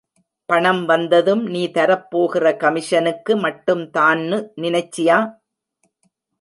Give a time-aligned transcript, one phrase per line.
[0.49, 5.19] பணம் வந்ததும் நீ தரப்போகிற கமிஷனுக்கு மட்டும்தான்னு நினைச்சியா?